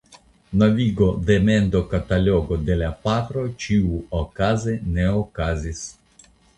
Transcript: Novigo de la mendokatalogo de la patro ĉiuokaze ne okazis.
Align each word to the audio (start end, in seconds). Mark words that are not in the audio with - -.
Novigo 0.61 1.09
de 1.27 1.35
la 1.41 1.45
mendokatalogo 1.49 2.59
de 2.71 2.79
la 2.81 2.89
patro 3.05 3.47
ĉiuokaze 3.67 4.79
ne 4.99 5.11
okazis. 5.23 5.89